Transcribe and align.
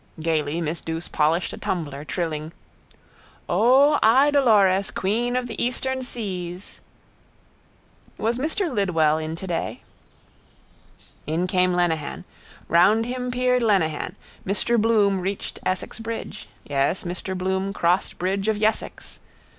Gaily 0.19 0.61
miss 0.61 0.81
Douce 0.81 1.07
polished 1.07 1.53
a 1.53 1.57
tumbler, 1.59 2.03
trilling: 2.03 2.53
—O, 3.47 3.99
Idolores, 4.01 4.89
queen 4.89 5.35
of 5.35 5.45
the 5.45 5.63
eastern 5.63 6.01
seas! 6.01 6.81
—Was 8.17 8.39
Mr 8.39 8.73
Lidwell 8.73 9.19
in 9.19 9.35
today? 9.35 9.83
In 11.27 11.45
came 11.45 11.73
Lenehan. 11.75 12.25
Round 12.67 13.05
him 13.05 13.29
peered 13.29 13.61
Lenehan. 13.61 14.15
Mr 14.43 14.81
Bloom 14.81 15.19
reached 15.21 15.59
Essex 15.67 15.99
bridge. 15.99 16.49
Yes, 16.63 17.03
Mr 17.03 17.37
Bloom 17.37 17.71
crossed 17.71 18.17
bridge 18.17 18.47
of 18.47 18.57
Yessex. 18.57 19.19